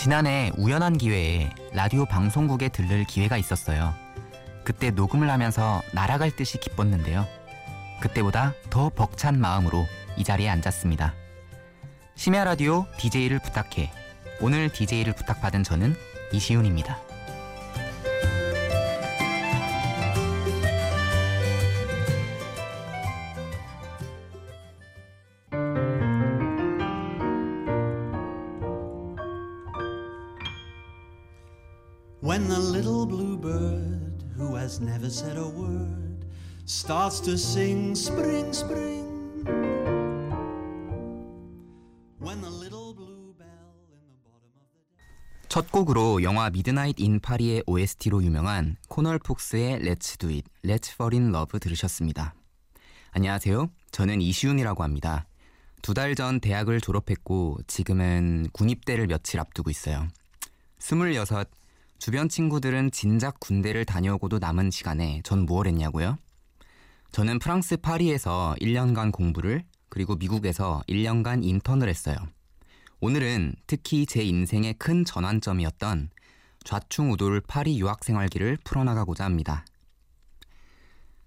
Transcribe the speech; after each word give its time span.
지난해 0.00 0.50
우연한 0.56 0.96
기회에 0.96 1.50
라디오 1.74 2.06
방송국에 2.06 2.70
들를 2.70 3.04
기회가 3.04 3.36
있었어요. 3.36 3.94
그때 4.64 4.90
녹음을 4.90 5.28
하면서 5.28 5.82
날아갈 5.92 6.34
듯이 6.34 6.58
기뻤는데요. 6.58 7.26
그때보다 8.00 8.54
더 8.70 8.88
벅찬 8.88 9.38
마음으로 9.38 9.86
이 10.16 10.24
자리에 10.24 10.48
앉았습니다. 10.48 11.12
심야 12.14 12.44
라디오 12.44 12.86
DJ를 12.96 13.40
부탁해. 13.40 13.92
오늘 14.40 14.72
DJ를 14.72 15.12
부탁받은 15.12 15.64
저는 15.64 15.94
이시훈입니다. 16.32 17.09
Starts 36.80 37.20
to 37.20 37.34
sing 37.36 37.92
spring, 37.94 38.48
spring. 38.54 39.00
첫 45.48 45.72
곡으로 45.72 46.22
영화 46.22 46.48
Midnight 46.48 47.00
in 47.00 47.18
Paris의 47.20 47.64
OST로 47.66 48.22
유명한 48.22 48.76
코널 48.88 49.18
폭스의 49.18 49.80
Let's 49.80 50.18
Do 50.18 50.30
It, 50.30 50.44
Let's 50.64 50.92
Fall 50.92 51.12
in 51.20 51.34
Love 51.34 51.58
들으셨습니다. 51.58 52.34
안녕하세요. 53.10 53.68
저는 53.90 54.20
이시훈이라고 54.22 54.82
합니다. 54.84 55.26
두 55.82 55.94
달 55.94 56.14
전 56.14 56.40
대학을 56.40 56.80
졸업했고 56.80 57.58
지금은 57.66 58.48
군입대를 58.52 59.06
며칠 59.08 59.40
앞두고 59.40 59.70
있어요. 59.70 60.06
26. 60.78 61.50
주변 61.98 62.28
친구들은 62.28 62.92
진작 62.92 63.40
군대를 63.40 63.84
다녀오고도 63.84 64.38
남은 64.38 64.70
시간에 64.70 65.20
전 65.24 65.40
무얼 65.46 65.66
했냐고요? 65.66 66.16
저는 67.12 67.40
프랑스 67.40 67.76
파리에서 67.76 68.54
1년간 68.60 69.10
공부를 69.10 69.64
그리고 69.88 70.14
미국에서 70.14 70.82
1년간 70.88 71.42
인턴을 71.44 71.88
했어요. 71.88 72.16
오늘은 73.00 73.56
특히 73.66 74.06
제 74.06 74.22
인생의 74.22 74.74
큰 74.74 75.04
전환점이었던 75.04 76.10
좌충우돌 76.64 77.40
파리 77.48 77.80
유학 77.80 78.04
생활기를 78.04 78.58
풀어나가고자 78.62 79.24
합니다. 79.24 79.64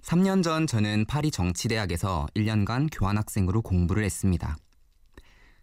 3년 0.04 0.42
전 0.42 0.67
저는 0.67 1.06
파리 1.06 1.31
정치대학에서 1.31 2.28
1년간 2.36 2.89
교환학생으로 2.92 3.61
공부를 3.61 4.06
했습니다. 4.06 4.56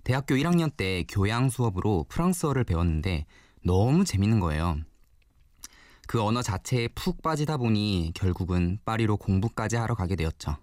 대학교 0.05 0.35
1학년 0.35 0.77
때 0.77 1.05
교양 1.09 1.49
수업으로 1.49 2.05
프랑스어를 2.09 2.65
배웠는데 2.65 3.25
너무 3.65 4.05
재밌는 4.05 4.41
거예요. 4.41 4.79
그 6.11 6.21
언어 6.21 6.43
자체에 6.43 6.89
푹 6.89 7.23
빠지다 7.23 7.57
보니 7.57 8.11
결국은 8.17 8.81
파리로 8.85 9.17
공부까지 9.17 9.77
하러 9.77 9.95
가게 9.95 10.17
되었죠. 10.17 10.57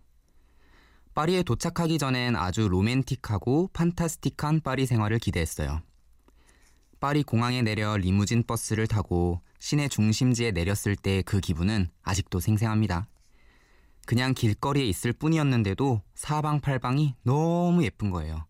파리에 1.13 1.43
도착하기 1.43 1.99
전엔 1.99 2.35
아주 2.35 2.67
로맨틱하고 2.67 3.69
판타스틱한 3.71 4.59
파리 4.59 4.85
생활을 4.85 5.19
기대했어요. 5.19 5.79
파리 6.99 7.23
공항에 7.23 7.61
내려 7.61 7.95
리무진 7.95 8.43
버스를 8.43 8.87
타고 8.87 9.39
시내 9.57 9.87
중심지에 9.87 10.51
내렸을 10.51 10.97
때 10.97 11.21
그 11.21 11.39
기분은 11.39 11.91
아직도 12.03 12.41
생생합니다. 12.41 13.07
그냥 14.05 14.33
길거리에 14.33 14.83
있을 14.83 15.13
뿐이었는데도 15.13 16.01
사방팔방이 16.15 17.15
너무 17.23 17.85
예쁜 17.85 18.09
거예요. 18.09 18.45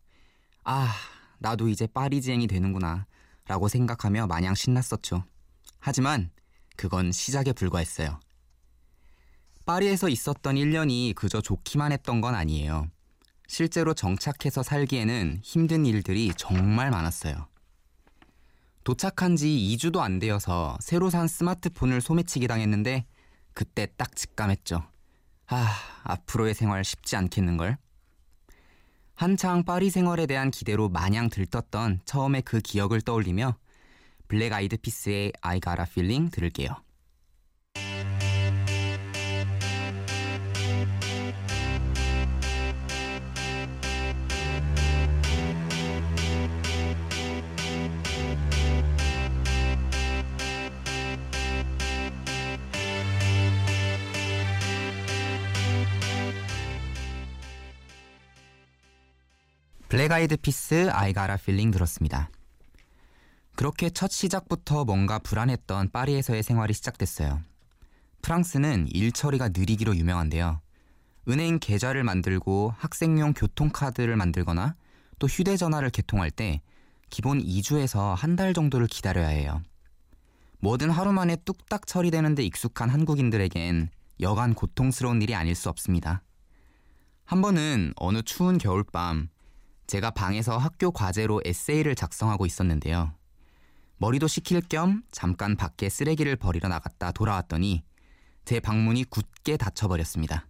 아, 0.64 0.92
나도 1.38 1.70
이제 1.70 1.86
파리지행이 1.86 2.48
되는구나. 2.48 3.06
라고 3.46 3.68
생각하며 3.68 4.26
마냥 4.26 4.56
신났었죠. 4.56 5.26
하지만 5.78 6.32
그건 6.78 7.12
시작에 7.12 7.52
불과했어요. 7.54 8.20
파리에서 9.66 10.08
있었던 10.08 10.56
1년이 10.56 11.14
그저 11.16 11.42
좋기만 11.42 11.92
했던 11.92 12.22
건 12.22 12.36
아니에요. 12.36 12.88
실제로 13.48 13.94
정착해서 13.94 14.64
살기에는 14.64 15.42
힘든 15.44 15.86
일들이 15.86 16.32
정말 16.38 16.90
많았어요. 16.92 17.48
도착한 18.84 19.36
지 19.36 19.48
2주도 19.48 20.00
안 20.00 20.20
되어서 20.20 20.78
새로 20.80 21.10
산 21.10 21.28
스마트폰을 21.28 22.00
소매치기 22.00 22.48
당했는데 22.48 23.06
그때 23.54 23.88
딱 23.98 24.16
직감했죠. 24.16 24.88
아, 25.48 25.76
앞으로의 26.04 26.54
생활 26.54 26.86
쉽지 26.86 27.18
않겠는걸? 27.18 27.78
한창 29.16 29.64
파리 29.64 29.90
생활에 29.90 30.26
대한 30.28 30.52
기대로 30.52 30.90
마냥 30.90 31.30
들떴던 31.30 32.02
처음의 32.06 32.44
그 32.44 32.60
기억을 32.62 33.02
떠올리며 33.02 33.58
블랙 34.28 34.52
아이드 34.52 34.78
피스의 34.78 35.32
I 35.42 35.62
Got 35.62 35.80
a 35.80 35.86
Feeling 35.90 36.32
들을게요. 36.32 36.76
블랙 59.90 60.12
아이드 60.12 60.36
피스 60.38 60.92
a 61.32 61.38
Feeling 61.40 61.72
들었습니다. 61.72 62.30
그렇게 63.58 63.90
첫 63.90 64.12
시작부터 64.12 64.86
뭔가 64.86 65.18
불안했던 65.18 65.90
파리에서의 65.90 66.44
생활이 66.44 66.76
시작됐어요. 66.76 67.42
프랑스는 68.22 68.86
일 68.92 69.12
처리가 69.12 69.50
느리기로 69.50 69.96
유명한데요. 69.96 70.62
은행 71.28 71.58
계좌를 71.58 72.04
만들고 72.04 72.76
학생용 72.78 73.34
교통카드를 73.34 74.16
만들거나 74.16 74.76
또 75.18 75.26
휴대전화를 75.26 75.90
개통할 75.90 76.30
때 76.30 76.62
기본 77.10 77.42
2주에서 77.42 78.14
한 78.14 78.36
달 78.36 78.54
정도를 78.54 78.86
기다려야 78.86 79.30
해요. 79.30 79.64
뭐든 80.60 80.92
하루 80.92 81.12
만에 81.12 81.36
뚝딱 81.38 81.88
처리되는데 81.88 82.44
익숙한 82.44 82.92
한국인들에겐 82.92 83.90
여간 84.20 84.54
고통스러운 84.54 85.24
일이 85.24 85.34
아닐 85.34 85.56
수 85.56 85.70
없습니다. 85.70 86.22
한 87.26 87.42
번은 87.42 87.94
어느 87.96 88.22
추운 88.22 88.60
겨울밤 88.60 89.30
제가 89.88 90.12
방에서 90.12 90.60
학교 90.60 90.92
과제로 90.92 91.42
에세이를 91.44 91.96
작성하고 91.96 92.46
있었는데요. 92.46 93.14
머리도 94.00 94.28
식힐 94.28 94.62
겸 94.62 95.04
잠깐 95.12 95.56
밖에 95.56 95.90
쓰레기를 95.90 96.36
버리러 96.36 96.70
나갔다 96.70 97.12
돌아왔더니 97.12 97.84
제 98.46 98.60
방문이 98.60 99.06
굳게 99.06 99.58
닫혀버렸습니다. 99.58 100.48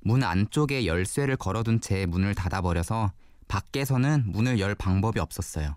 문 0.00 0.22
안쪽에 0.22 0.86
열쇠를 0.86 1.36
걸어둔 1.36 1.80
채 1.80 2.06
문을 2.06 2.34
닫아버려서 2.34 3.12
밖에서는 3.48 4.24
문을 4.26 4.58
열 4.60 4.74
방법이 4.74 5.20
없었어요. 5.20 5.76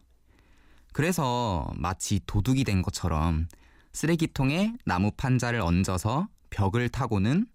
그래서 0.94 1.70
마치 1.76 2.20
도둑이 2.26 2.64
된 2.64 2.82
것처럼 2.82 3.48
쓰레기통에 3.94 4.74
나무 4.86 5.12
판자를 5.12 5.60
얹어서 5.62 6.28
벽을 6.50 6.90
타고는 6.90 7.48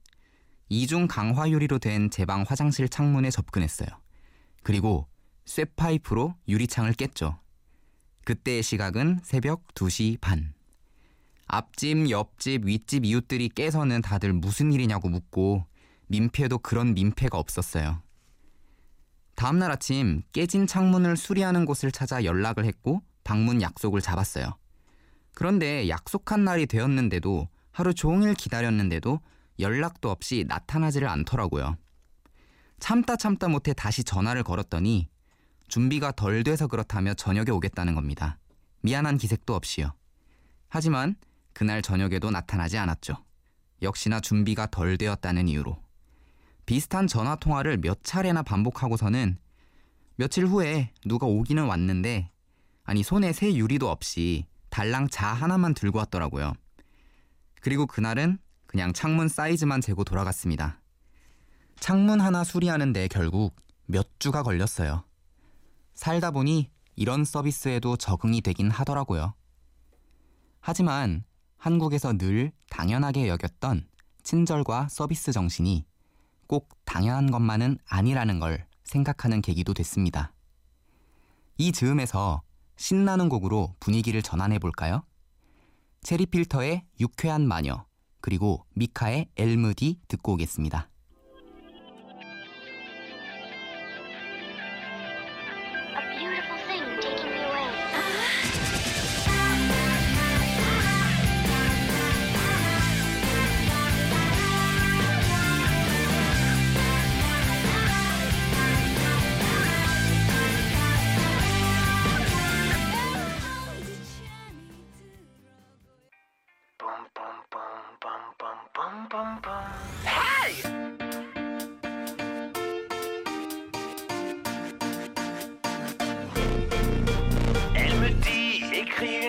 이중 0.69 1.07
강화 1.07 1.51
유리로 1.51 1.79
된 1.79 2.09
제 2.11 2.25
방 2.25 2.45
화장실 2.47 2.89
창문에 2.89 3.31
접근했어요. 3.31 3.89
그리고 4.63 5.07
쇠파이프로 5.45 6.35
유리창을 6.49 6.93
깼죠. 6.95 7.39
그때의 8.25 8.63
시각은 8.63 9.21
새벽 9.23 9.75
2시 9.75 10.21
반. 10.21 10.55
앞집, 11.47 12.11
옆집, 12.11 12.67
윗집 12.67 13.05
이웃들이 13.05 13.51
깨서는 13.51 14.01
다들 14.01 14.33
무슨 14.33 14.73
일이냐고 14.73 15.09
묻고 15.09 15.67
민폐도 16.07 16.59
그런 16.59 16.95
민폐가 16.95 17.39
없었어요. 17.39 18.03
다음날 19.35 19.71
아침 19.71 20.23
깨진 20.33 20.67
창문을 20.67 21.17
수리하는 21.17 21.65
곳을 21.65 21.91
찾아 21.91 22.25
연락을 22.25 22.65
했고 22.65 23.03
방문 23.25 23.61
약속을 23.61 24.01
잡았어요. 24.01 24.57
그런데 25.35 25.89
약속한 25.89 26.45
날이 26.45 26.67
되었는데도 26.67 27.49
하루 27.71 27.95
종일 27.95 28.35
기다렸는데도 28.35 29.21
연락도 29.59 30.11
없이 30.11 30.45
나타나지를 30.47 31.09
않더라고요. 31.09 31.77
참다 32.79 33.17
참다 33.17 33.49
못해 33.49 33.73
다시 33.73 34.05
전화를 34.05 34.43
걸었더니 34.43 35.09
준비가 35.73 36.13
덜 36.13 36.45
돼서 36.45 36.67
그렇다며 36.67 37.15
저녁에 37.15 37.51
오겠다는 37.51 37.95
겁니다. 37.95 38.37
미안한 38.83 39.17
기색도 39.17 39.55
없이요. 39.55 39.95
하지만 40.69 41.17
그날 41.55 41.81
저녁에도 41.81 42.31
나타나지 42.31 42.77
않았죠. 42.77 43.15
역시나 43.81 44.21
준비가 44.21 44.67
덜 44.67 44.99
되었다는 44.99 45.49
이유로. 45.49 45.83
비슷한 46.67 47.07
전화 47.07 47.37
통화를 47.37 47.79
몇 47.79 48.05
차례나 48.05 48.43
반복하고서는 48.43 49.39
며칠 50.17 50.45
후에 50.45 50.93
누가 51.07 51.27
오기는 51.27 51.65
왔는데 51.65 52.31
아니 52.85 53.03
손에 53.03 53.33
새 53.33 53.55
유리도 53.55 53.89
없이 53.89 54.45
달랑 54.69 55.09
자 55.09 55.29
하나만 55.29 55.73
들고 55.73 56.01
왔더라고요. 56.01 56.53
그리고 57.63 57.87
그날은 57.87 58.37
그냥 58.67 58.93
창문 58.93 59.27
사이즈만 59.27 59.81
재고 59.81 60.05
돌아갔습니다. 60.05 60.83
창문 61.81 62.21
하나 62.21 62.45
수리하는데 62.45 63.09
결국 63.09 63.57
몇 63.87 64.07
주가 64.19 64.43
걸렸어요. 64.43 65.05
살다 65.95 66.31
보니 66.31 66.71
이런 66.95 67.25
서비스에도 67.25 67.97
적응이 67.97 68.41
되긴 68.41 68.71
하더라고요. 68.71 69.35
하지만 70.61 71.25
한국에서 71.57 72.13
늘 72.17 72.53
당연하게 72.71 73.29
여겼던 73.29 73.87
친절과 74.23 74.89
서비스 74.89 75.33
정신이 75.33 75.85
꼭 76.47 76.69
당연한 76.85 77.31
것만은 77.31 77.79
아니라는 77.87 78.41
걸 78.41 78.67
생각하는 78.85 79.43
계기도 79.43 79.75
됐습니다. 79.75 80.33
이 81.57 81.73
즈음에서 81.73 82.43
신나는 82.77 83.29
곡으로 83.29 83.75
분위기를 83.81 84.23
전환해 84.23 84.59
볼까요? 84.59 85.05
체리필터의 86.03 86.85
유쾌한 87.01 87.47
마녀, 87.47 87.87
그리고 88.21 88.67
미카의 88.75 89.29
엘무디 89.37 90.01
듣고 90.09 90.33
오겠습니다. 90.33 90.92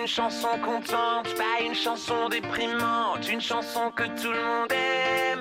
Chanson 0.06 0.58
contente, 0.60 1.34
pas 1.36 1.60
une 1.60 1.74
chanson 1.74 2.28
déprimante, 2.28 3.28
une 3.28 3.40
chanson 3.40 3.90
que 3.90 4.04
tout 4.20 4.32
le 4.32 4.42
monde 4.42 4.72
aime. 4.72 5.40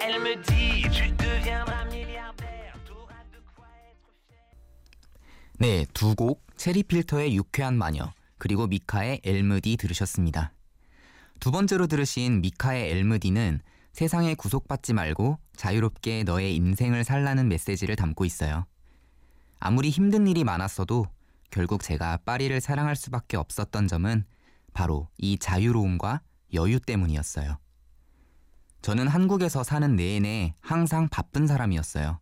Elle 0.00 0.20
me 0.20 0.36
dit, 0.36 0.88
tu 0.90 1.10
deviendras 1.10 1.84
milliardaire, 1.86 2.76
t'auras 2.86 3.24
de 3.32 3.40
quoi 3.54 3.66
être 3.90 4.08
fier. 4.28 4.40
네, 5.58 5.86
두 5.92 6.14
곡, 6.14 6.42
체리필터의 6.56 7.36
유쾌한 7.36 7.76
마녀, 7.76 8.12
그리고 8.38 8.66
미카의 8.66 9.20
엘무디 9.24 9.76
들으셨습니다. 9.76 10.52
두 11.40 11.50
번째로 11.50 11.86
들으신 11.86 12.40
미카의 12.40 12.90
엘무디는 12.90 13.60
세상에 13.92 14.34
구속받지 14.34 14.94
말고 14.94 15.38
자유롭게 15.56 16.24
너의 16.24 16.56
인생을 16.56 17.04
살라는 17.04 17.48
메시지를 17.48 17.96
담고 17.96 18.24
있어요. 18.24 18.64
아무리 19.60 19.90
힘든 19.90 20.26
일이 20.26 20.44
많았어도 20.44 21.06
결국 21.52 21.82
제가 21.82 22.16
파리를 22.24 22.58
사랑할 22.62 22.96
수밖에 22.96 23.36
없었던 23.36 23.86
점은 23.86 24.24
바로 24.72 25.08
이 25.18 25.38
자유로움과 25.38 26.22
여유 26.54 26.80
때문이었어요. 26.80 27.58
저는 28.80 29.06
한국에서 29.06 29.62
사는 29.62 29.94
내내 29.94 30.54
항상 30.62 31.08
바쁜 31.08 31.46
사람이었어요. 31.46 32.18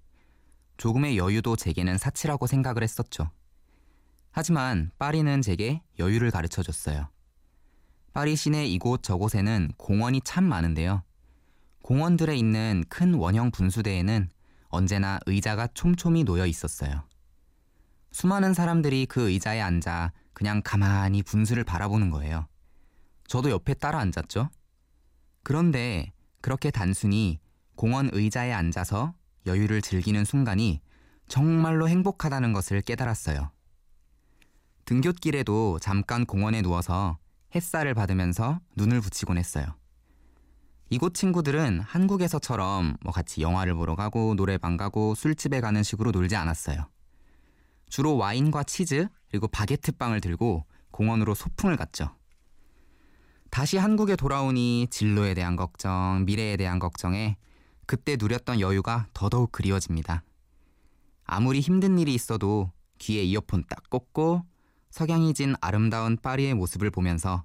조금의 0.79 1.17
여유도 1.17 1.55
제게는 1.55 1.97
사치라고 1.97 2.49
생각을 2.49 2.83
했었죠. 2.83 3.31
하지만 4.33 4.91
파리는 4.99 5.43
제게 5.43 5.81
여유를 6.01 6.33
가르쳐 6.33 6.65
줬어요. 6.65 7.09
파리 8.13 8.35
시내 8.35 8.67
이곳 8.67 9.05
저곳에는 9.05 9.71
공원이 9.77 10.23
참 10.25 10.43
많은데요. 10.43 11.05
공원들에 11.83 12.37
있는 12.37 12.83
큰 12.89 13.15
원형 13.15 13.53
분수대에는 13.53 14.29
언제나 14.71 15.21
의자가 15.27 15.69
촘촘히 15.69 16.25
놓여 16.25 16.47
있었어요. 16.47 17.10
수많은 18.13 18.55
사람들이 18.55 19.07
그 19.07 19.31
의자에 19.31 19.61
앉아 19.61 20.13
그냥 20.33 20.63
가만히 20.65 21.23
분수를 21.23 21.65
바라보는 21.65 22.11
거예요. 22.11 22.47
저도 23.27 23.51
옆에 23.51 23.75
따라 23.75 23.99
앉았죠. 24.01 24.51
그런데 25.43 26.13
그렇게 26.41 26.71
단순히 26.71 27.39
공원 27.77 28.11
의자에 28.13 28.53
앉아서 28.53 29.15
여유를 29.47 29.83
즐기는 29.83 30.25
순간이 30.25 30.81
정말로 31.29 31.89
행복하다는 31.89 32.53
것을 32.53 32.83
깨달았어요. 32.83 33.53
등굣길에도 34.85 35.79
잠깐 35.81 36.27
공원에 36.27 36.63
누워서 36.63 37.19
햇살을 37.55 37.95
받으면서 37.95 38.61
눈을 38.77 39.01
붙이곤 39.01 39.39
했어요. 39.39 39.67
이곳 40.91 41.15
친구들은 41.15 41.81
한국에서처럼 41.81 42.97
뭐 43.01 43.13
같이 43.13 43.43
영화를 43.43 43.75
보러 43.75 43.95
가고 43.95 44.35
노래방 44.35 44.77
가고 44.77 45.15
술집에 45.15 45.61
가는 45.61 45.85
식으로 45.85 46.11
놀지 46.11 46.35
않았어요. 46.35 46.89
주로 47.91 48.17
와인과 48.17 48.63
치즈 48.63 49.09
그리고 49.29 49.49
바게트 49.49 49.93
빵을 49.93 50.21
들고 50.23 50.65
공원으로 50.91 51.35
소풍을 51.35 51.77
갔죠. 51.77 52.17
다시 53.51 53.77
한국에 53.77 54.17
돌아오니 54.17 54.87
진로에 54.91 55.35
대한 55.35 55.57
걱정, 55.57 56.25
미래에 56.25 56.57
대한 56.57 56.79
걱정에 56.79 57.37
그때 57.87 58.17
누렸던 58.19 58.61
여유가 58.61 59.09
더더욱 59.13 59.51
그리워집니다. 59.51 60.23
아무리 61.25 61.61
힘든 61.61 61.99
일이 61.99 62.15
있어도 62.15 62.71
귀에 62.99 63.23
이어폰 63.25 63.65
딱 63.69 63.91
꽂고 63.91 64.45
석양이 64.91 65.35
진 65.35 65.55
아름다운 65.61 66.17
파리의 66.17 66.55
모습을 66.55 66.91
보면서 66.91 67.45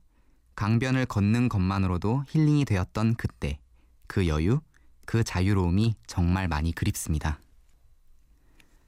강변을 0.55 1.07
걷는 1.07 1.49
것만으로도 1.49 2.23
힐링이 2.29 2.65
되었던 2.65 3.15
그때, 3.15 3.59
그 4.07 4.27
여유, 4.27 4.61
그 5.05 5.23
자유로움이 5.23 5.95
정말 6.07 6.47
많이 6.47 6.71
그립습니다. 6.71 7.39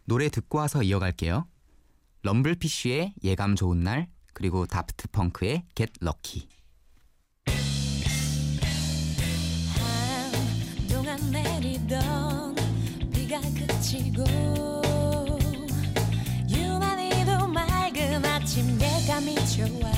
노래 0.07 0.29
듣고 0.29 0.59
와서 0.59 0.83
이어갈게요. 0.83 1.47
럼블피쉬의 2.23 3.15
예감 3.25 3.57
좋은 3.57 3.81
날, 3.81 4.07
그리고 4.33 4.65
다프트 4.65 5.09
펑크의 5.09 5.65
Get. 5.75 5.99
한동안 10.87 11.19
내리던 11.29 12.55
비가 13.11 13.41
그치고 13.41 14.23
유난히도 16.49 17.47
맑은 17.49 18.25
아침 18.25 18.79
예감이 18.79 19.35
좋아 19.49 19.91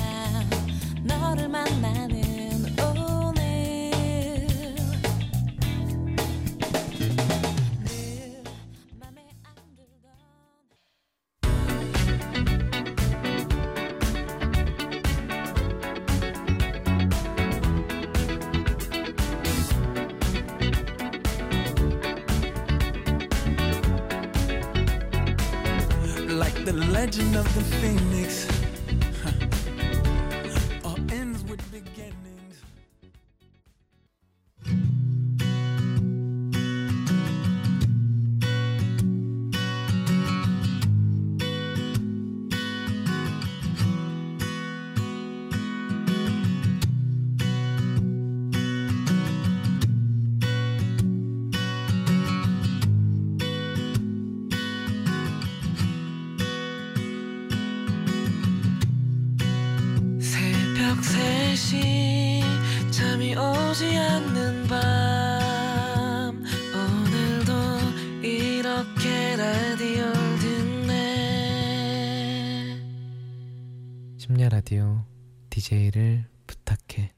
너를 1.04 1.48
만나는 1.48 2.40
the 7.00 7.19
DJ를 75.70 76.26
부탁해. 76.48 77.12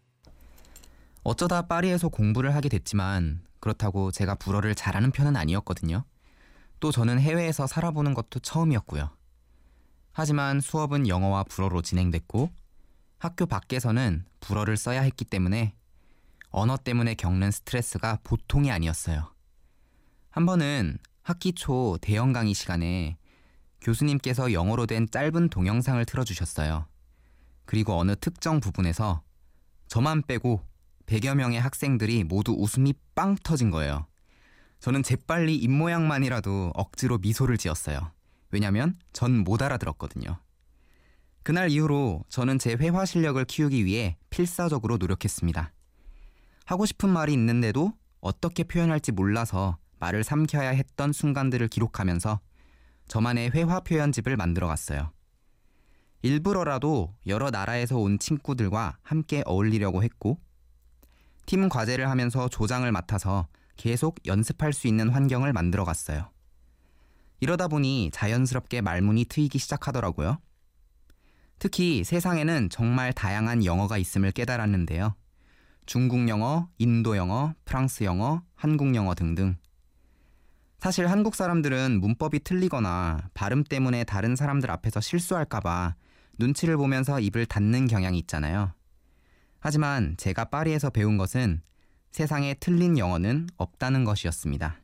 어쩌다 1.25 1.63
파리에서 1.63 2.09
공부를 2.09 2.55
하게 2.55 2.69
됐지만 2.69 3.41
그렇다고 3.61 4.11
제가 4.11 4.35
불어를 4.35 4.75
잘하는 4.75 5.11
편은 5.11 5.37
아니었거든요. 5.37 6.05
또 6.79 6.93
저는 6.93 7.19
해외에서 7.19 7.67
살아보는 7.67 8.13
것도 8.13 8.41
처음이었고요. 8.41 9.11
하지만 10.13 10.61
수업은 10.61 11.09
영어와 11.09 11.45
불어로 11.45 11.81
진행됐고 11.81 12.51
학교 13.19 13.47
밖에서는 13.47 14.27
불어를 14.41 14.77
써야 14.77 15.01
했기 15.01 15.25
때문에 15.25 15.75
언어 16.51 16.77
때문에 16.77 17.15
겪는 17.15 17.51
스트레스가 17.51 18.19
보통이 18.23 18.71
아니었어요. 18.71 19.33
한 20.31 20.45
번은 20.45 20.99
학기 21.23 21.53
초 21.55 21.97
대형 22.03 22.33
강의 22.33 22.53
시간에 22.53 23.17
교수님께서 23.81 24.53
영어로 24.53 24.87
된 24.87 25.09
짧은 25.11 25.49
동영상을 25.49 26.05
틀어주셨어요. 26.05 26.92
그리고 27.65 27.99
어느 27.99 28.15
특정 28.17 28.61
부분에서 28.61 29.23
저만 29.89 30.23
빼고 30.23 30.61
100여 31.07 31.35
명의 31.35 31.61
학생들이 31.61 32.25
모두 32.25 32.53
웃음이 32.53 32.95
빵 33.15 33.37
터진 33.43 33.71
거예요. 33.71 34.07
저는 34.81 35.03
재빨리 35.03 35.57
입모양만이라도 35.57 36.73
억지로 36.75 37.19
미소를 37.19 37.57
지었어요. 37.57 38.13
왜냐면 38.51 38.99
전 39.13 39.45
못 39.45 39.63
알아들었거든요. 39.63 40.39
그날 41.43 41.71
이후로 41.71 42.25
저는 42.29 42.59
제 42.59 42.75
회화 42.75 43.05
실력을 43.05 43.43
키우기 43.45 43.85
위해 43.85 44.17
필사적으로 44.31 44.97
노력했습니다. 44.97 45.73
하고 46.67 46.87
싶은 46.87 47.09
말이 47.09 47.33
있는데도 47.33 47.93
어떻게 48.21 48.63
표현할지 48.65 49.13
몰라서 49.13 49.79
말을 49.99 50.25
삼켜야 50.25 50.71
했던 50.71 51.13
순간들을 51.13 51.69
기록하면서 51.69 52.41
저만의 53.09 53.51
회화 53.51 53.81
표현집을 53.81 54.37
만들어 54.37 54.69
갔어요. 54.69 55.13
일부러라도 56.23 57.15
여러 57.27 57.51
나라에서 57.51 57.99
온 57.99 58.19
친구들과 58.19 58.97
함께 59.03 59.43
어울리려고 59.45 60.03
했고, 60.03 60.39
팀 61.47 61.69
과제를 61.69 62.09
하면서 62.09 62.49
조장을 62.49 62.91
맡아서 62.91 63.49
계속 63.77 64.17
연습할 64.27 64.73
수 64.73 64.87
있는 64.87 65.09
환경을 65.09 65.53
만들어 65.53 65.85
갔어요. 65.85 66.31
이러다 67.41 67.67
보니 67.67 68.11
자연스럽게 68.13 68.81
말문이 68.81 69.25
트이기 69.25 69.59
시작하더라고요. 69.59 70.39
특히 71.59 72.05
세상에는 72.05 72.71
정말 72.71 73.13
다양한 73.13 73.65
영어가 73.65 73.99
있음을 73.99 74.31
깨달았는데요. 74.31 75.17
중국 75.87 76.29
영어, 76.29 76.69
인도 76.79 77.17
영어, 77.17 77.55
프랑스 77.65 78.05
영어, 78.05 78.43
한국 78.55 78.95
영어 78.95 79.17
등등. 79.17 79.57
사실 80.79 81.09
한국 81.09 81.35
사람들은 81.35 82.01
문법이 82.01 82.41
틀리거나 82.41 83.29
발음 83.35 83.65
때문에 83.65 84.05
다른 84.05 84.37
사람들 84.37 84.71
앞에서 84.71 85.01
실수할까봐 85.01 85.97
눈치를 86.43 86.77
보면서 86.77 87.21
입을 87.21 87.47
닫는 87.47 87.87
경향이 87.87 88.19
있잖아요. 88.21 88.73
하지만 89.61 90.17
제가 90.17 90.47
파리에서 90.47 90.91
배운 90.91 91.17
것은 91.17 91.63
세상에 92.11 92.55
틀린 92.55 92.99
영어는 92.99 93.49
없다는 93.57 94.05
것이었습니다. 94.05 94.81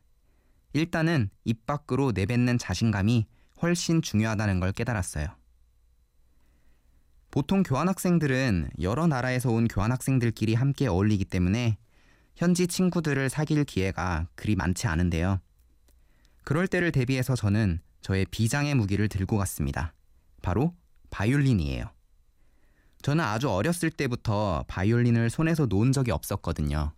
일단은 0.73 1.31
입 1.45 1.67
밖으로 1.67 2.13
내뱉는 2.13 2.59
자신감이 2.59 3.27
훨씬 3.61 4.03
중요하다는 4.03 4.61
걸 4.61 4.73
깨달았어요. 4.73 5.27
보통 7.31 7.63
교환학생들은 7.63 8.71
여러 8.81 9.07
나라에서 9.07 9.51
온 9.51 9.67
교환학생들끼리 9.67 10.55
함께 10.55 10.87
어울리기 10.87 11.25
때문에 11.25 11.77
현지 12.37 12.69
친구들을 12.69 13.29
사귈 13.29 13.65
기회가 13.65 14.29
그리 14.37 14.55
많지 14.55 14.87
않은데요. 14.87 15.41
그럴 16.45 16.69
때를 16.69 16.93
대비해서 16.93 17.35
저는 17.35 17.81
저의 18.01 18.25
비장의 18.27 18.77
무기를 18.77 19.09
들고 19.09 19.37
갔습니다. 19.37 19.93
바로 20.41 20.73
바이올린이에요. 21.11 21.91
저는 23.03 23.25
아주 23.25 23.49
어렸을 23.51 23.91
때부터 23.91 24.65
바이올린을 24.69 25.31
손에서 25.31 25.67
놓은 25.67 25.93
적이 25.93 26.11
없었거든요. 26.13 26.93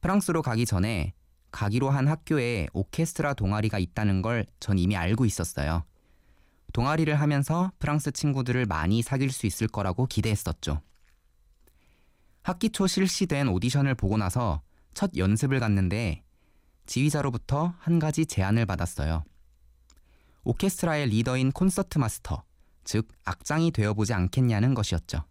프랑스로 0.00 0.42
가기 0.42 0.66
전에 0.66 1.12
가기로 1.50 1.90
한 1.90 2.06
학교에 2.06 2.68
오케스트라 2.72 3.34
동아리가 3.34 3.78
있다는 3.78 4.22
걸 4.22 4.44
전 4.60 4.78
이미 4.78 4.96
알고 4.96 5.24
있었어요. 5.24 5.84
동아리를 6.72 7.18
하면서 7.18 7.72
프랑스 7.78 8.10
친구들을 8.10 8.66
많이 8.66 9.02
사귈 9.02 9.30
수 9.30 9.46
있을 9.46 9.66
거라고 9.66 10.06
기대했었죠. 10.06 10.82
학기 12.42 12.70
초 12.70 12.86
실시된 12.86 13.48
오디션을 13.48 13.94
보고 13.94 14.16
나서 14.18 14.60
첫 14.94 15.10
연습을 15.16 15.58
갔는데 15.58 16.22
지휘자로부터 16.86 17.74
한 17.78 17.98
가지 17.98 18.26
제안을 18.26 18.66
받았어요. 18.66 19.24
오케스트라의 20.44 21.08
리더인 21.08 21.50
콘서트 21.50 21.98
마스터, 21.98 22.44
즉 22.86 23.08
악장이 23.24 23.72
되어보지 23.72 24.14
않겠냐는 24.14 24.72
것이었죠. 24.72 25.24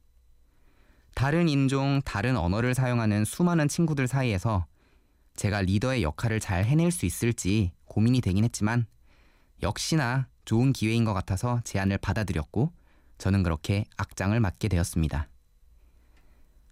다른 1.16 1.48
인종, 1.48 2.02
다른 2.04 2.36
언어를 2.36 2.76
사용하는 2.76 3.24
수많은 3.24 3.70
친구들 3.70 4.08
사이에서 4.08 4.68
제가 5.36 5.62
리더의 5.62 6.04
역할을 6.04 6.42
잘 6.42 6.66
해낼 6.66 6.92
수 6.92 7.06
있을지 7.06 7.72
고민이 7.86 8.20
되긴 8.20 8.44
했지만 8.44 8.86
역시나 9.64 10.28
좋은 10.44 10.74
기회인 10.74 11.06
것 11.06 11.14
같아서 11.14 11.62
제안을 11.64 11.98
받아들였고 11.98 12.74
저는 13.18 13.42
그렇게 13.42 13.86
악장을 13.96 14.38
맡게 14.38 14.68
되었습니다. 14.68 15.30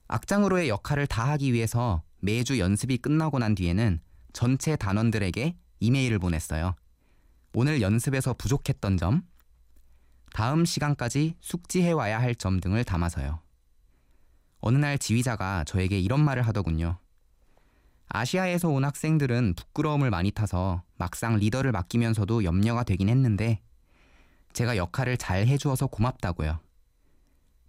악장으로의 0.09 0.67
역할을 0.67 1.07
다하기 1.07 1.53
위해서 1.53 2.03
매주 2.19 2.59
연습이 2.59 2.97
끝나고 2.97 3.39
난 3.39 3.55
뒤에는 3.55 4.01
전체 4.33 4.75
단원들에게 4.75 5.55
이메일을 5.79 6.19
보냈어요. 6.19 6.75
오늘 7.53 7.81
연습에서 7.81 8.33
부족했던 8.33 8.97
점, 8.97 9.23
다음 10.33 10.65
시간까지 10.65 11.35
숙지해 11.41 11.91
와야 11.91 12.19
할 12.19 12.35
점 12.35 12.59
등을 12.59 12.83
담아서요. 12.83 13.39
어느 14.59 14.77
날 14.77 14.97
지휘자가 14.97 15.63
저에게 15.65 15.99
이런 15.99 16.19
말을 16.23 16.41
하더군요. 16.47 16.97
아시아에서 18.09 18.69
온 18.69 18.83
학생들은 18.83 19.53
부끄러움을 19.55 20.09
많이 20.09 20.31
타서 20.31 20.83
막상 20.97 21.37
리더를 21.37 21.71
맡기면서도 21.71 22.43
염려가 22.43 22.83
되긴 22.83 23.09
했는데 23.09 23.61
제가 24.53 24.77
역할을 24.77 25.17
잘 25.17 25.47
해주어서 25.47 25.87
고맙다고요. 25.87 26.59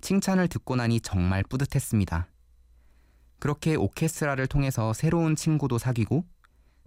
칭찬을 0.00 0.49
듣고 0.49 0.76
나니 0.76 1.00
정말 1.00 1.42
뿌듯했습니다. 1.42 2.28
그렇게 3.38 3.75
오케스트라를 3.75 4.47
통해서 4.47 4.92
새로운 4.92 5.37
친구도 5.37 5.78
사귀고 5.78 6.25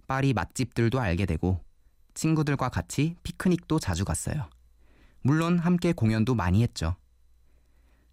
파리 0.06 0.32
맛집들도 0.32 0.98
알게 1.00 1.26
되고 1.26 1.62
친구들과 2.14 2.68
같이 2.68 3.16
피크닉도 3.22 3.78
자주 3.78 4.04
갔어요. 4.04 4.48
물론 5.28 5.58
함께 5.58 5.92
공연도 5.92 6.34
많이 6.34 6.62
했죠. 6.62 6.96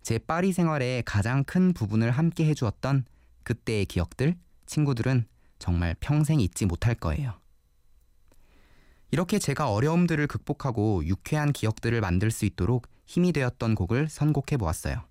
제 0.02 0.18
파리 0.18 0.52
생활의 0.52 1.04
가장 1.04 1.46
큰 1.46 1.72
부분을 1.72 2.12
함께 2.12 2.46
해주었던 2.48 3.06
그때의 3.44 3.86
기억들, 3.86 4.36
친구들은 4.66 5.26
정말 5.58 5.96
평생 6.02 6.42
잊지 6.42 6.66
못할 6.66 6.94
거예요. 6.94 7.40
이렇게 9.12 9.40
제가 9.40 9.72
어려움들을 9.72 10.28
극복하고 10.28 11.06
유쾌한 11.06 11.54
기억들을 11.54 12.02
만들 12.02 12.32
수 12.32 12.44
있도록 12.44 12.90
힘이 13.06 13.32
되었던 13.32 13.76
곡을 13.76 14.10
선곡해 14.10 14.58
보았어요. 14.58 15.02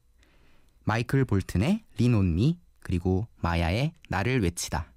마이클 0.83 1.25
볼튼의 1.25 1.85
리논미 1.97 2.59
그리고 2.81 3.29
마야의 3.41 3.95
나를 4.11 4.43
외치다. 4.43 4.93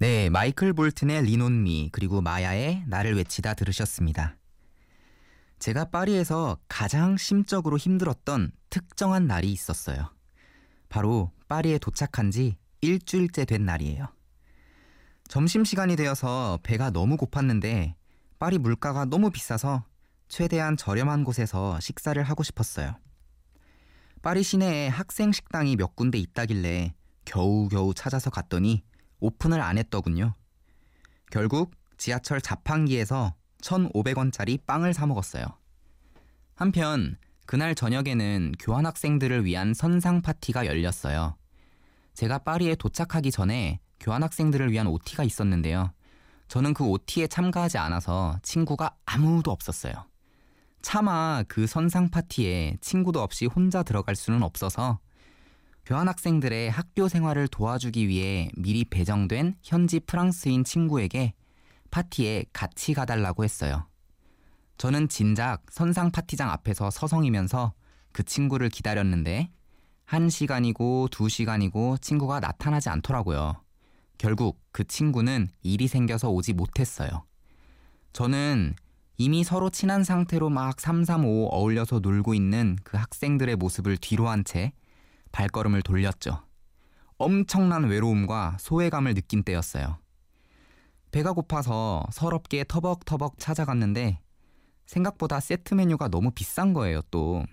네, 0.00 0.30
마이클 0.30 0.72
볼튼의 0.72 1.24
리논미 1.24 1.88
그리고 1.90 2.20
마야의 2.20 2.84
나를 2.86 3.16
외치다 3.16 3.54
들으셨습니다. 3.54 4.36
제가 5.58 5.86
파리에서 5.86 6.56
가장 6.68 7.16
심적으로 7.16 7.76
힘들었던 7.76 8.52
특정한 8.70 9.26
날이 9.26 9.50
있었어요. 9.50 10.14
바로 10.88 11.32
파리에 11.48 11.78
도착한 11.78 12.30
지 12.30 12.56
일주일째 12.80 13.44
된 13.44 13.64
날이에요. 13.64 14.06
점심시간이 15.26 15.96
되어서 15.96 16.60
배가 16.62 16.90
너무 16.90 17.16
고팠는데 17.16 17.94
파리 18.38 18.58
물가가 18.58 19.04
너무 19.04 19.30
비싸서 19.30 19.84
최대한 20.28 20.76
저렴한 20.76 21.24
곳에서 21.24 21.80
식사를 21.80 22.22
하고 22.22 22.42
싶었어요. 22.42 22.96
파리 24.22 24.42
시내에 24.42 24.88
학생 24.88 25.32
식당이 25.32 25.76
몇 25.76 25.96
군데 25.96 26.18
있다길래 26.18 26.94
겨우겨우 27.24 27.94
찾아서 27.94 28.30
갔더니 28.30 28.84
오픈을 29.20 29.60
안 29.60 29.78
했더군요. 29.78 30.34
결국 31.30 31.72
지하철 31.96 32.40
자판기에서 32.40 33.34
1,500원짜리 33.62 34.64
빵을 34.64 34.94
사 34.94 35.06
먹었어요. 35.06 35.44
한편 36.54 37.16
그날 37.46 37.74
저녁에는 37.74 38.52
교환학생들을 38.58 39.44
위한 39.44 39.74
선상 39.74 40.22
파티가 40.22 40.66
열렸어요. 40.66 41.36
제가 42.14 42.38
파리에 42.38 42.74
도착하기 42.74 43.30
전에 43.30 43.80
교환학생들을 44.00 44.70
위한 44.72 44.86
OT가 44.86 45.24
있었는데요. 45.24 45.92
저는 46.48 46.74
그 46.74 46.84
OT에 46.84 47.26
참가하지 47.26 47.78
않아서 47.78 48.38
친구가 48.42 48.96
아무도 49.06 49.50
없었어요. 49.50 49.92
차마 50.82 51.42
그 51.48 51.66
선상 51.66 52.10
파티에 52.10 52.78
친구도 52.80 53.20
없이 53.20 53.46
혼자 53.46 53.82
들어갈 53.82 54.16
수는 54.16 54.42
없어서 54.42 55.00
교환학생들의 55.86 56.70
학교 56.70 57.08
생활을 57.08 57.48
도와주기 57.48 58.08
위해 58.08 58.50
미리 58.56 58.84
배정된 58.84 59.56
현지 59.62 60.00
프랑스인 60.00 60.64
친구에게 60.64 61.32
파티에 61.90 62.44
같이 62.52 62.92
가달라고 62.92 63.42
했어요. 63.44 63.86
저는 64.76 65.08
진작 65.08 65.62
선상 65.70 66.10
파티장 66.10 66.50
앞에서 66.50 66.90
서성이면서 66.90 67.72
그 68.12 68.22
친구를 68.22 68.68
기다렸는데 68.68 69.50
한 70.04 70.28
시간이고 70.30 71.08
두 71.10 71.28
시간이고 71.28 71.98
친구가 71.98 72.40
나타나지 72.40 72.88
않더라고요. 72.88 73.62
결국 74.18 74.60
그 74.72 74.84
친구는 74.84 75.48
일이 75.62 75.88
생겨서 75.88 76.30
오지 76.30 76.52
못했어요. 76.52 77.24
저는 78.12 78.74
이미 79.20 79.42
서로 79.42 79.68
친한 79.68 80.04
상태로 80.04 80.48
막 80.48 80.80
335 80.80 81.48
어울려서 81.50 81.98
놀고 81.98 82.34
있는 82.34 82.76
그 82.84 82.96
학생들의 82.96 83.56
모습을 83.56 83.96
뒤로 83.96 84.28
한 84.28 84.44
채 84.44 84.72
발걸음을 85.32 85.82
돌렸죠. 85.82 86.42
엄청난 87.18 87.84
외로움과 87.84 88.56
소외감을 88.60 89.14
느낀 89.14 89.42
때였어요. 89.42 89.98
배가 91.10 91.32
고파서 91.32 92.04
서럽게 92.12 92.64
터벅터벅 92.66 93.38
찾아갔는데 93.38 94.20
생각보다 94.86 95.40
세트 95.40 95.74
메뉴가 95.74 96.08
너무 96.08 96.30
비싼 96.30 96.72
거예요, 96.72 97.02
또. 97.10 97.44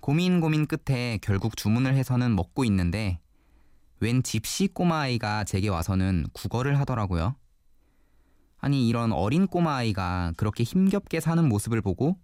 고민 0.00 0.40
고민 0.40 0.66
끝에 0.66 1.18
결국 1.20 1.56
주문을 1.56 1.94
해서는 1.94 2.34
먹고 2.34 2.64
있는데 2.64 3.20
웬 4.00 4.22
집시 4.22 4.68
꼬마 4.68 5.00
아이가 5.00 5.44
제게 5.44 5.68
와서는 5.68 6.26
국어를 6.32 6.78
하더라고요. 6.80 7.36
아니, 8.58 8.88
이런 8.88 9.12
어린 9.12 9.46
꼬마 9.46 9.76
아이가 9.76 10.32
그렇게 10.36 10.64
힘겹게 10.64 11.20
사는 11.20 11.48
모습을 11.48 11.80
보고 11.80 12.18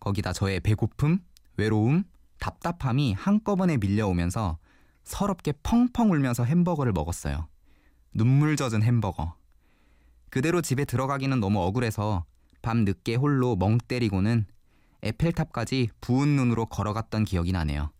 거기다 0.00 0.32
저의 0.32 0.60
배고픔, 0.60 1.18
외로움, 1.56 2.04
답답함이 2.38 3.14
한꺼번에 3.14 3.78
밀려오면서 3.78 4.58
서럽게 5.04 5.52
펑펑 5.62 6.10
울면서 6.10 6.44
햄버거를 6.44 6.92
먹었어요. 6.92 7.48
눈물 8.12 8.56
젖은 8.56 8.82
햄버거. 8.82 9.34
그대로 10.30 10.60
집에 10.60 10.84
들어가기는 10.84 11.40
너무 11.40 11.60
억울해서 11.60 12.24
밤 12.60 12.84
늦게 12.84 13.14
홀로 13.14 13.56
멍 13.56 13.78
때리고는 13.78 14.46
에펠탑까지 15.02 15.90
부은 16.00 16.28
눈으로 16.28 16.66
걸어갔던 16.66 17.24
기억이 17.24 17.52
나네요. 17.52 17.90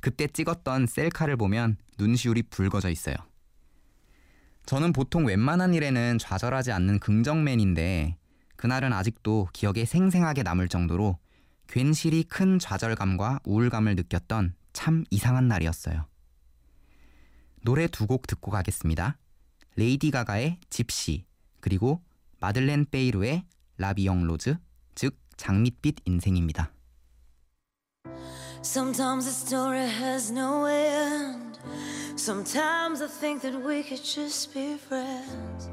그때 0.00 0.26
찍었던 0.26 0.86
셀카를 0.86 1.36
보면 1.36 1.76
눈시울이 1.98 2.42
붉어져 2.44 2.90
있어요. 2.90 3.16
저는 4.66 4.92
보통 4.92 5.26
웬만한 5.26 5.74
일에는 5.74 6.18
좌절하지 6.18 6.72
않는 6.72 6.98
긍정맨인데 7.00 8.16
그날은 8.56 8.92
아직도 8.92 9.48
기억에 9.52 9.84
생생하게 9.84 10.42
남을 10.44 10.68
정도로 10.68 11.18
괜시리 11.66 12.24
큰 12.24 12.58
좌절감과 12.58 13.40
우울감을 13.44 13.96
느꼈던 13.96 14.54
참 14.72 15.04
이상한 15.10 15.48
날이었어요. 15.48 16.06
노래 17.62 17.86
두 17.86 18.06
곡 18.06 18.26
듣고 18.26 18.50
가겠습니다. 18.50 19.18
레이디 19.76 20.10
가가의 20.10 20.58
Gypsy 20.70 21.24
그리고 21.60 22.02
마들렌 22.40 22.86
페루의 22.90 23.44
La 23.78 23.91
Vie 23.91 24.11
en 24.11 24.24
Rose 24.24 24.56
즉 24.94 25.16
장밋빛 25.36 25.96
인생입니다. 26.04 26.72
Sometimes 28.62 29.24
the 29.24 29.32
story 29.32 29.80
has 29.80 30.30
no 30.30 30.66
end. 30.66 31.58
Sometimes 32.14 33.02
I 33.02 33.08
think 33.08 33.42
that 33.42 33.60
we 33.60 33.82
could 33.82 34.04
just 34.04 34.54
be 34.54 34.76
friends. 34.76 35.68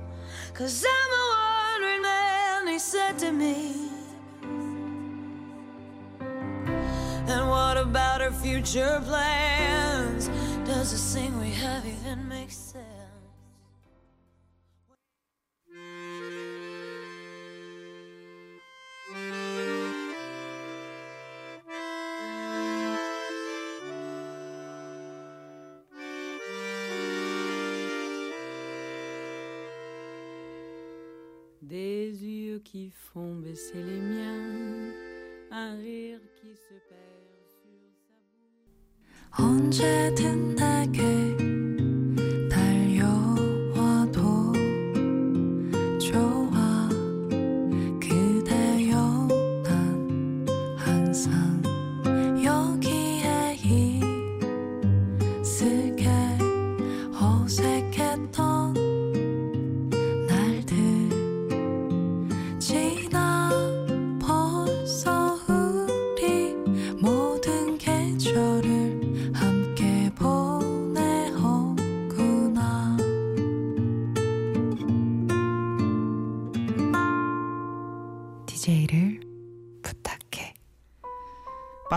Cause 0.55 0.83
I'm 0.83 1.11
a 1.11 1.25
wandering 1.35 2.01
man, 2.01 2.67
he 2.67 2.79
said 2.79 3.19
to 3.19 3.31
me. 3.31 3.89
And 7.27 7.47
what 7.47 7.77
about 7.77 8.23
our 8.23 8.31
future 8.31 8.99
plans? 9.05 10.27
Does 10.65 10.91
this 10.91 11.13
thing 11.13 11.39
we 11.39 11.51
have 11.51 11.85
even 11.85 12.27
make 12.27 12.49
sense? 12.49 12.88
Baisser 33.49 33.81
les 33.81 33.99
miens, 33.99 34.93
un 35.51 35.75
rire 35.77 36.19
qui 36.39 36.55
se 36.55 36.75
perd 36.87 37.47
sur 37.47 37.89
sa 38.05 38.19
bouche. 39.37 41.38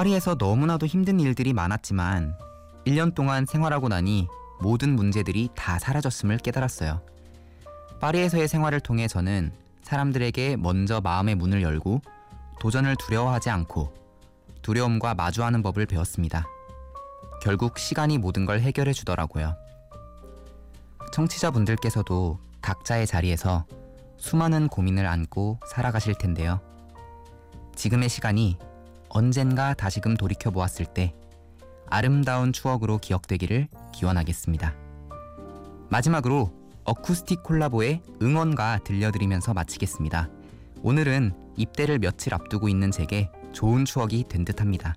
파리에서 0.02 0.34
너무나도 0.36 0.86
힘든 0.86 1.20
일들이 1.20 1.52
많았지만 1.52 2.36
1년 2.86 3.14
동안 3.14 3.46
생활하고 3.46 3.86
나니 3.86 4.26
모든 4.60 4.96
문제들이 4.96 5.50
다 5.54 5.78
사라졌음을 5.78 6.38
깨달았어요. 6.38 7.00
파리에서의 8.00 8.48
생활을 8.48 8.80
통해 8.80 9.06
저는 9.06 9.52
사람들에게 9.82 10.56
먼저 10.56 11.00
마음의 11.00 11.36
문을 11.36 11.62
열고 11.62 12.02
도전을 12.58 12.96
두려워하지 12.96 13.50
않고 13.50 13.94
두려움과 14.62 15.14
마주하는 15.14 15.62
법을 15.62 15.86
배웠습니다. 15.86 16.48
결국 17.40 17.78
시간이 17.78 18.18
모든 18.18 18.44
걸 18.44 18.58
해결해 18.58 18.92
주더라고요. 18.92 19.54
청취자분들께서도 21.12 22.40
각자의 22.60 23.06
자리에서 23.06 23.66
수많은 24.16 24.66
고민을 24.66 25.06
안고 25.06 25.60
살아가실 25.68 26.16
텐데요. 26.16 26.60
지금의 27.76 28.08
시간이 28.08 28.58
언젠가 29.14 29.74
다시금 29.74 30.16
돌이켜 30.16 30.50
보았을 30.50 30.86
때 30.86 31.14
아름다운 31.86 32.50
추억으로 32.50 32.96
기억되기를 32.96 33.68
기원하겠습니다. 33.92 34.74
마지막으로 35.90 36.50
어쿠스틱 36.84 37.42
콜라보의 37.42 38.00
응원가 38.22 38.80
들려드리면서 38.84 39.52
마치겠습니다. 39.52 40.30
오늘은 40.82 41.34
입대를 41.58 41.98
며칠 41.98 42.32
앞두고 42.32 42.70
있는 42.70 42.90
제게 42.90 43.30
좋은 43.52 43.84
추억이 43.84 44.24
된 44.28 44.46
듯합니다. 44.46 44.94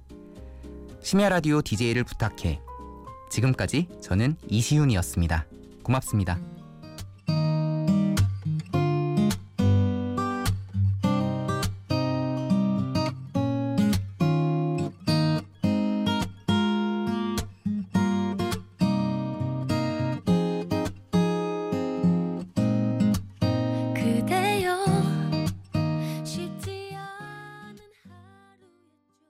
심야 1.02 1.28
라디오 1.28 1.62
DJ를 1.62 2.06
부탁해. 2.06 2.62
지금까지 3.30 3.90
저는 4.02 4.38
이시윤이었습니다. 4.48 5.46
고맙습니다. 5.84 6.40